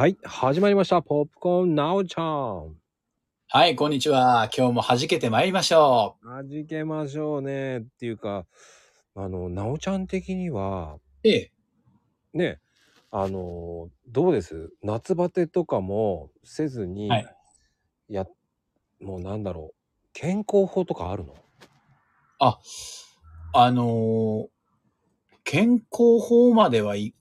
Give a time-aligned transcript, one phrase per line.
[0.00, 1.02] はい、始まりました。
[1.02, 2.76] ポップコーンなおちゃん。
[3.48, 4.48] はい、こんにちは。
[4.56, 7.78] 今日も弾けてまいりましょはじけましょうね。
[7.78, 8.46] っていうか、
[9.16, 11.28] あの、なおちゃん的には、う。
[11.28, 11.52] ええ。
[12.32, 12.60] ね、
[13.10, 14.70] あの、どうです？
[14.84, 17.36] 夏バテとかもせずに、はい。
[18.08, 18.24] や、
[19.00, 21.34] もうなんだろう、健康法とかあるの？
[22.38, 22.60] あ、
[23.52, 24.46] あのー
[25.42, 27.16] 健康法まではい、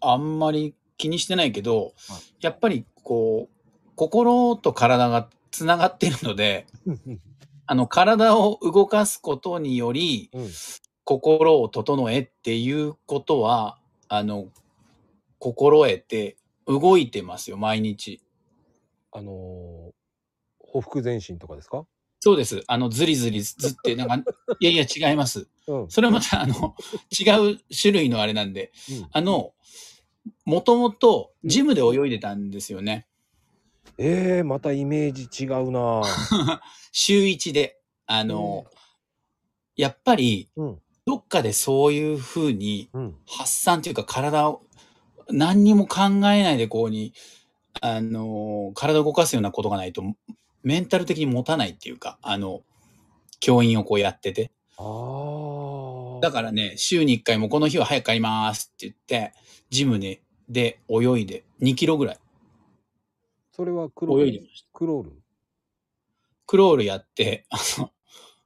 [0.00, 1.94] あんまり気にしてないけど、
[2.40, 6.66] やっぱりこう、心と体がつながっているので、
[7.66, 10.50] あの、体を動かすことにより、うん。
[11.04, 13.78] 心を整えっていうことは、
[14.08, 14.48] あの、
[15.38, 18.20] 心得て動いてますよ、毎日。
[19.12, 19.92] あのー、
[20.58, 21.86] ほふ前進とかですか？
[22.18, 22.64] そうです。
[22.66, 25.46] あの、ずりずりずって、なんか、 いやいや違います。
[25.68, 25.90] うん。
[25.90, 26.74] それはまた、あの、
[27.16, 29.52] 違う種類のあれなんで、うんあの、
[30.44, 33.06] もともとジムで泳いでたんですよね。
[33.98, 36.60] えー、またイメージ違うなぁ
[36.92, 37.78] 週一で。
[38.08, 38.66] あの、
[39.74, 40.78] やっぱり、うん。
[41.06, 43.16] どっかでそういう風にうん。
[43.26, 44.62] 発散というか体を
[45.28, 47.14] 何にも考えないでこうに、
[47.80, 50.02] あの、体を動かすようなことがないと、
[50.62, 52.62] メンタル的に持たないっていうか、あの、
[53.40, 54.50] 教員をこうやってて。
[54.78, 55.55] ああ。
[56.20, 59.32] だからね、週に1回もこの日は早く帰りますって言って、
[59.70, 62.18] ジムで、で泳いで2キロぐらい。
[63.52, 64.26] それはクロール？
[64.26, 64.68] 泳いでました。
[64.72, 65.12] クロール？
[66.46, 67.90] クロールやって、あの、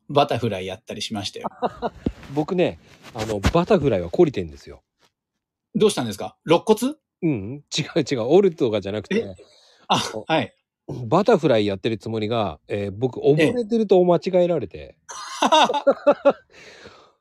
[0.09, 1.49] バタフライやったりしましたよ。
[2.35, 2.79] 僕ね、
[3.15, 4.83] あの、バタフライは懲りてんですよ。
[5.75, 6.37] どうしたんですか？
[6.47, 6.95] 肋骨？
[7.23, 9.37] うん、違う違う、オルとかじゃなくて、
[9.89, 10.55] あ、はい。
[11.07, 14.97] バタフライやってるつもりが、えー僕、溺れてると間違えられて、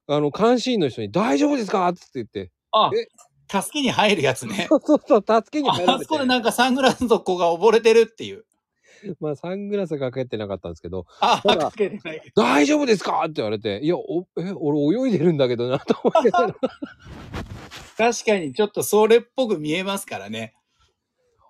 [0.09, 1.87] あの、監視員の人に、大丈夫ですか？
[1.89, 3.07] って言って、あえ、
[3.61, 4.65] 助けに入るやつね。
[4.69, 8.45] そうそうそう、助けにあ入られてあそこでなんかサングラスの子が溺れてるっていう。
[9.21, 12.21] まあ、サングラスかけてなかったんですけど、あ、ただつけてない。
[12.35, 13.21] 大丈夫ですか？
[13.23, 16.31] って言われて、いや、おえ、俺泳いでるんだけどな、と思って。
[17.97, 20.53] 確かにちょっとそれっぽく見えますからね。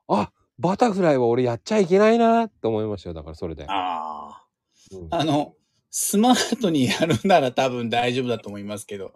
[0.07, 3.65] あ、バタフライは俺やっちゃいけないな、って思いましたよ、だからそれで。
[3.67, 4.43] あ
[4.91, 5.17] うんあ。
[5.17, 5.53] あの、
[5.91, 9.13] スマートにやるなら多分大丈夫だと思いますけど、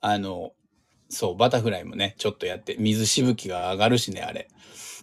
[0.00, 0.52] あの、
[1.08, 4.48] そう、バタフライもね、ちょっとやって、水しぶきが上がるしね、あれ。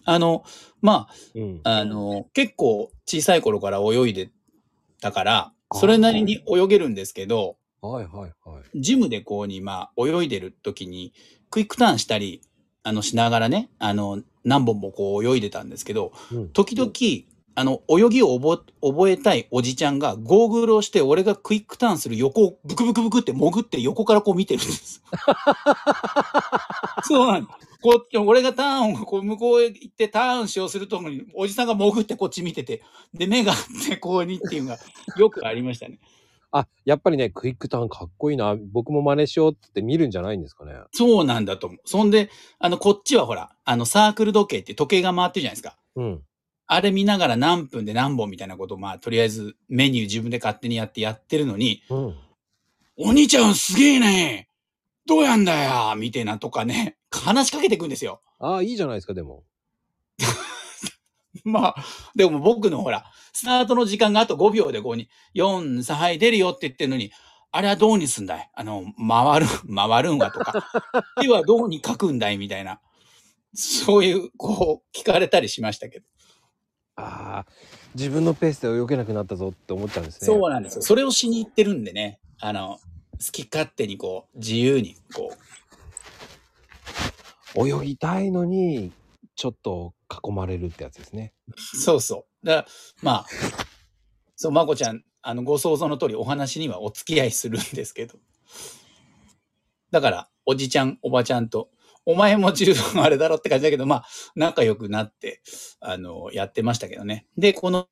[0.04, 0.44] あの、
[0.80, 1.60] まうん。
[1.64, 4.30] あ、あの、結構小さい頃から泳いで
[5.00, 8.80] たから、それなりに泳げるんですけど、はいはいはい。
[8.80, 11.12] ジムでこうに、まあ、泳いでる時に、
[11.50, 12.42] クイックターンしたり、
[12.82, 16.48] あの、しながらね、あの、何本もこう泳いでたんですけど、うん。
[16.50, 16.90] 時々、
[17.54, 25.02] あの、泳ぎを覚え覚えたいおじちゃんが、ゴーグルをして、俺がクイックターンする横をブクブクブクって潜って横からこう見てるんです。
[27.04, 27.58] そうなんだ。
[27.82, 32.82] こっち、俺がターンをこう向こうへ行ってターンしようするとに、おじさんが潜ってこっち見てて、
[33.14, 34.78] で、目があってこうにっていうのが
[35.16, 35.98] よくありましたね。
[36.52, 38.56] あ、やっぱりね、クイックターンかっこいいな。
[38.72, 40.74] 僕も真似しようって見るんじゃないんですかね。
[40.92, 41.80] そうなんだと思う。
[41.84, 42.28] そんで、
[42.58, 45.76] あの、こっちはほら、あの、サークル時計って時計が回ってるじゃないですか。
[45.96, 46.22] うん。
[46.72, 52.14] あれ見ながら何分で何本みたいなことを、まあ、とりあえずメニュー自分で勝手にやってやってるのに、うん。
[52.96, 54.48] お兄ちゃんすげえね
[55.04, 58.20] どうやんだよみたいなとかね、話しかけてくんですよ。
[58.38, 59.42] ああ、いいじゃないですか、でも。
[61.42, 67.10] まあ、でも僕のほら、スタートの時間があと5秒でここに、4、3、はい、出るよって言ってるのに、
[67.50, 68.50] あれはどうにすんだい？
[68.54, 70.70] あの、回る、回るんわとか、
[71.20, 72.38] 手はどうに書くんだい？
[72.38, 72.80] みたいな、
[73.54, 76.06] そういう、こう、聞かれたりしましたけど。
[77.00, 77.46] ああ、
[77.94, 80.26] 自分のペースで泳げなくなったぞって思っちゃうんですね。
[80.26, 80.82] そうなんですよ。
[80.82, 82.78] それをしに行ってるんでね、あの、
[83.12, 85.32] 好き勝手にこう、自由に、こ
[87.56, 88.92] う、泳ぎたいのに、
[89.34, 91.32] ちょっと囲まれるってやつですね。
[91.56, 92.46] そうそう。
[92.46, 92.66] だから、
[93.02, 93.26] まあ、
[94.36, 98.18] そう、まこちゃん、あの、ご想像の通りお話にはお付き合いするんですけど。
[99.90, 101.70] だから、おじちゃん、おばちゃんと、
[102.10, 105.42] お前も十分あれだろって感じだけど、まあ、仲良くなって、
[105.80, 107.26] あの、やってましたけどね。
[107.36, 107.88] で、この、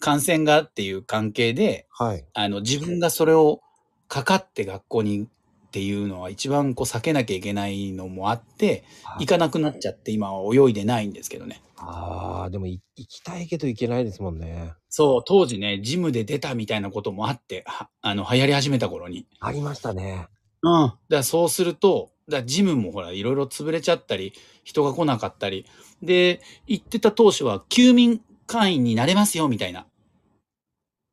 [0.00, 2.24] 感染がっていう関係で、はい。
[2.34, 3.60] あの、自分がそれを
[4.08, 5.26] かかって学校にっ
[5.70, 8.84] ていうのは一番こう避けなきゃいけないのもあって、
[9.18, 11.62] 行かなくなっちゃって今は泳いでないんですけどね。
[11.78, 14.74] ああ、でもい行きたいけど行けないですもんね。
[14.88, 19.26] そう、当時ね、ジムで出たみたいなこともあって、はあの、流行り始めた頃に。
[19.40, 20.28] ありましたね。
[20.62, 20.92] うん。
[21.08, 24.32] だそうすると、だジムもほら、いろいろ潰れちゃったり、
[24.62, 25.66] 人が来なかったり。
[26.02, 29.86] で、行ってた当初は、休眠会員になれますよ、みたいな。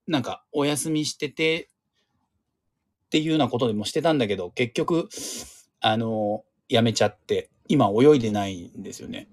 [0.07, 1.69] なんか、お休みしてて、
[3.05, 5.09] っていうようなことでもしてたんだけど、結局、
[5.81, 9.27] あの、やめちゃって、今泳いでないんですよね。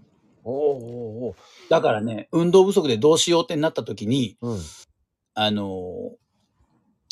[0.44, 1.36] あおおお
[1.68, 4.60] だからね、運動不足でどうしようってなった時に、おうん。
[5.34, 6.28] あのー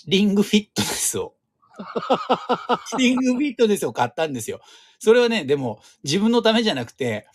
[0.09, 1.35] リングフィットネスを、
[2.99, 4.61] リングフィットネスを買ったんですよ。
[4.99, 7.27] それはね、でも自分のためじゃなくて、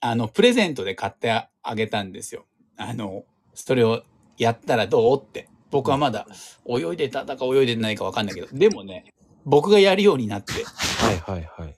[0.00, 2.46] あの、プレゼントで買ってあげたんですよ。
[2.76, 3.24] あの、
[3.54, 4.02] それを
[4.38, 5.48] やったらどうって。
[5.70, 6.26] 僕はまだ
[6.66, 9.12] 泳いでただか泳いでないかわかんないけど、でもね、
[9.44, 11.76] 僕がやるようになって、はいはいはい。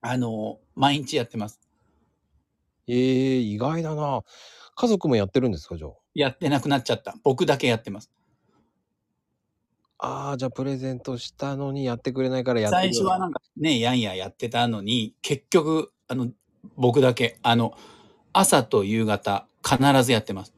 [0.00, 1.60] あの、毎日やってます。
[2.86, 4.22] ええ意外だな。
[4.76, 7.16] 家族もやってるんですか、じゃやってなくなっちゃった。
[7.24, 8.10] 僕だけやってます。
[9.98, 10.28] あ。
[10.28, 16.28] ああ、じゃあプレゼントしたのにやってくれないからやって最初はなんかね、やんややってたのに、結局、あの、
[16.76, 17.76] 僕だけ、あの、
[18.32, 20.54] 朝と夕方、必ずやってます。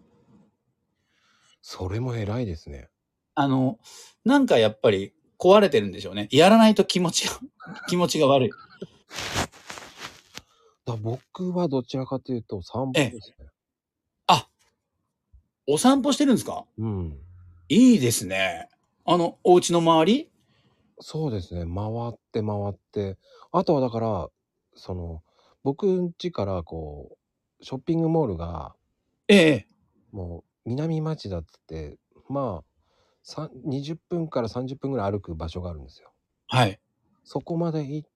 [1.62, 2.88] それも偉いですね。
[3.34, 3.78] あの、
[4.24, 6.28] なんかやっぱり壊れてるんでしょうね。
[6.30, 7.38] やらないと気持ちが、
[7.88, 8.50] 気持ちが悪い。
[10.84, 13.48] だ僕はどちらかというと散歩ですね。
[15.70, 16.64] お散歩してるんですか？
[16.78, 17.18] うん。
[17.68, 18.70] いいですね。
[19.10, 20.30] あの、お家の周り？
[21.00, 21.60] そうですね。
[21.60, 23.16] 回って回って。
[23.52, 24.28] あとはだから、
[24.74, 25.22] その、
[25.64, 27.16] 僕ん家からこ
[27.58, 28.74] う、ショッピングモールが、
[29.28, 29.68] ええ。
[30.12, 31.96] もう南町田って、
[32.28, 32.64] まあ、
[33.22, 36.12] さん20分から30分ぐらい歩く場所があるんですよ。
[36.48, 36.78] はい。
[37.24, 38.08] そこまで行っ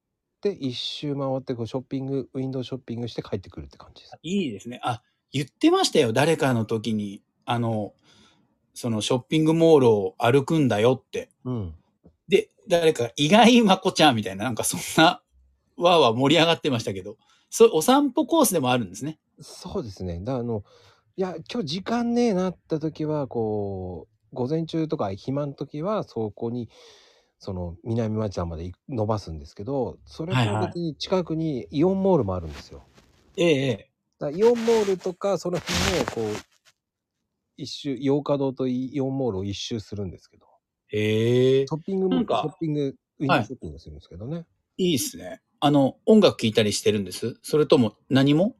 [0.43, 4.19] て、一周回って、こう、ショッピング、ウィンドウショッピングして帰ってくるって感じです。
[4.23, 4.79] いいですね。
[4.83, 5.01] あ、
[5.33, 6.13] 言ってましたよ。
[6.13, 7.23] 誰かの時に。
[7.47, 7.95] あの、
[8.75, 11.31] そのショッピングモールを歩くんだよって。
[11.45, 11.75] うん。
[12.29, 15.23] で、誰か、意外まこちゃんみたいな、なんかそんな、
[15.77, 17.17] わーわー盛り上がってましたけど、
[17.51, 19.19] そう、お散歩コースでもあるんですね。
[19.41, 20.21] そうですね。
[20.23, 20.65] だあの、
[21.17, 26.71] いや、今日時間ねえなった時は、こう、午前中とか暇の時は、そこに、
[27.39, 32.85] その、南町田まで伸ばすんですけど、それとはいはい別に近くにイオンモールもあるんですよ。
[33.37, 33.91] ええ、ええ。
[34.19, 36.52] だからイオンモールとか、その辺を、こう、
[37.63, 40.47] 一周、洋華堂とイオンモールを一周するんですけど、
[40.89, 44.47] へえシ、ョッピングも、シなんかョッピング、ウィンドウショッピングするんですけどね。
[44.79, 45.41] いいっすね。
[45.61, 47.39] あの、音楽聴いたりしてるんです？
[47.43, 48.57] それとも何も？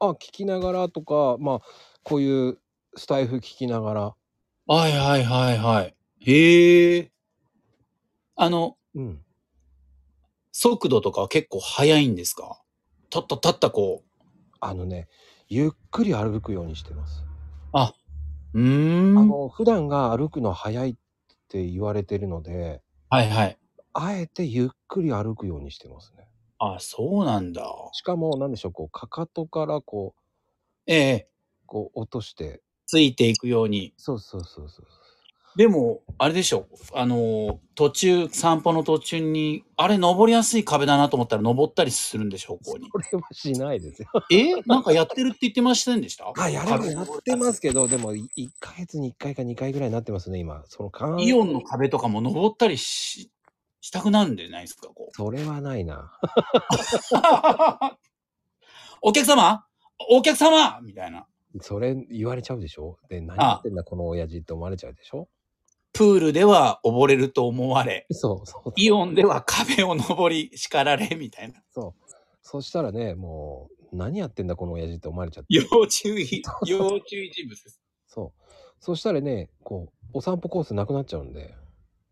[0.00, 1.60] あ、聞きながらとか、まあ、
[2.02, 2.58] こういう
[2.94, 4.14] スタイフ聞きながら、
[4.66, 5.96] はいはいはいはい。
[6.20, 7.12] へえ。
[8.34, 9.24] あの、うん。
[10.52, 12.60] 速度とかは結構速いんですか？
[13.08, 14.10] たったたったこう。
[14.60, 15.08] あのね、
[15.48, 17.24] ゆっくり歩くようにしてます。
[18.56, 19.36] うーん。
[19.36, 20.96] あの、普段が歩くの早いっ
[21.48, 23.58] て言われてるので、はいはい。
[23.94, 26.28] あえてゆっくり歩くようにしてますね。
[26.58, 27.62] あ、そうなんだ。
[27.92, 30.20] しかも、なんでしょう、こう、かかとからこう、
[30.86, 31.28] ええ。
[31.66, 33.92] こう、落として、ついていくように。
[33.96, 34.86] そうそうそうそう。
[35.56, 36.66] でも、あれでしょ。
[36.94, 42.90] あの、途中、散歩の途中に、あれ登りやすい壁だなと思ったら登ったりするんでしょ、ここに。
[42.90, 44.08] これはしないですよ。
[44.30, 44.54] え？
[44.66, 46.30] なんかやってるって言ってませんでした？
[46.36, 48.28] あ、やればやってますけど、でも、1
[48.60, 50.62] ヶ月に1回か2回ぐらいになってますね、今。
[50.68, 53.30] その間イオンの壁とかも登ったりし、
[53.80, 56.12] したくなるんでないですか、こそれはないな。
[56.22, 57.96] う。
[59.00, 59.64] お客様？
[60.10, 60.80] お客様？
[60.82, 61.26] みたいな。
[61.62, 62.98] それ言われちゃうでしょ？
[63.08, 65.28] で、何やってんだ、この親父って思われちゃうでしょ？
[65.96, 68.72] プールでは溺れると思われ、そうそう。
[68.76, 71.62] イオンでは壁を登り叱られ、みたいな。
[71.72, 72.10] そう。
[72.42, 75.54] そしたらね、もう、何やってんだ、この親父って思われちゃって。
[75.54, 77.80] 要注意、要注意人物です。
[78.06, 78.42] そう。
[78.78, 81.54] そしたらね、こう、お散歩コースなくなっちゃうんで、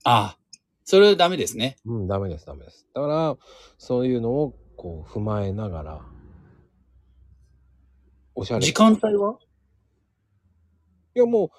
[0.04, 0.38] ああ、
[0.84, 1.76] それはダメですね。
[1.84, 2.86] うん、ダメです、ダメです。
[2.94, 3.36] だから、
[3.78, 6.00] そういうのを、こう、踏まえながら、
[8.34, 8.60] おしゃれ。
[8.66, 9.38] 時間帯は？
[11.14, 11.50] いや、もう、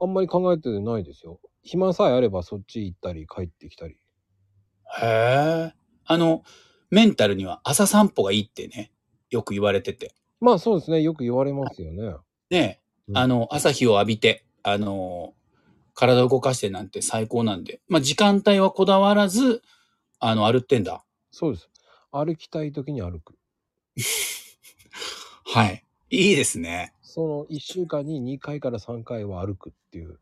[0.00, 1.38] あんまり考えてないですよ。
[1.62, 3.96] 暇さえあればそっち行ったり、帰ってきたり。
[5.00, 5.74] へえ。
[6.04, 6.42] あの、
[6.90, 8.92] メンタルには朝散歩がいいってね、
[9.30, 10.14] よく言われてて。
[10.40, 12.14] まあそうですね、よく言われますよね。
[12.50, 15.34] ねうんあの、朝日を浴びて、あの、
[15.94, 17.80] 体を動かしてなんて最高なんで。
[17.88, 19.62] まあ、時間帯はこだわらず、
[20.18, 21.04] あの、歩ってんだ。
[21.30, 21.70] そうです。
[22.10, 23.34] 歩きたい時に歩く。
[25.44, 25.84] はい。
[26.10, 26.92] いいですね。
[27.02, 30.18] その1週間に2回から3回は歩くっていう。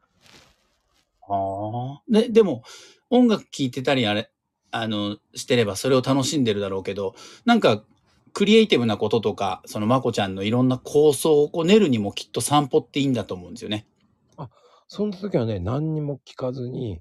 [1.31, 2.03] ああ。
[2.09, 2.63] で、でも、
[3.09, 4.31] 音楽聴いてたり、あれ、
[4.73, 7.85] あの、してればそれを楽しんでるだろうけど、なんか、
[8.33, 13.87] クリエイティブなこととか、そのまこちゃんのいろんな構想をこう練るにもきっと散歩っていいんだと思うんですよね。
[14.93, 17.01] その時はね、何にも聞かずに、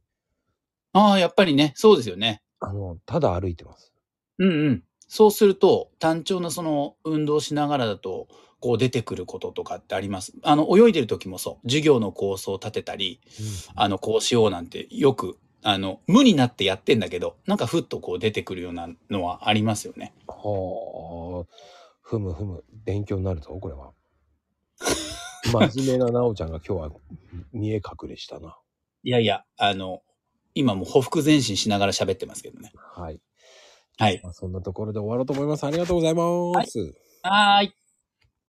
[0.94, 2.44] ああ、やっぱりね、そうですよね。
[2.60, 3.92] あの、ただ歩いてます。
[4.38, 4.84] うんうん。
[5.08, 8.28] そうすると、単調なその運動しながらだと、
[8.60, 10.34] こう出てくることとかってあります？
[10.44, 11.68] あの、泳いでる時もそう。
[11.68, 13.20] 授業の構想を立てたり、
[13.76, 20.14] あの、こうしようなんてよく、あの、無になってやってんだけど、なんかふっとこう出てくるようなのはありますよね。
[20.28, 21.56] はあ。
[22.02, 23.92] ふむふむ、勉強になるぞ、これは。
[25.72, 26.92] 真面目ななおちゃんが今日は
[27.54, 28.58] 見え隠れしたな。
[29.04, 30.02] いやいや、あの、
[30.54, 32.72] 今もうほふ前進しながら喋ってますけどね。
[32.76, 33.22] はい。
[33.98, 34.20] はい。
[34.24, 35.64] まあそんなところで終わろうと思います。
[35.66, 36.94] ありがとうございます。
[37.22, 37.79] はーい。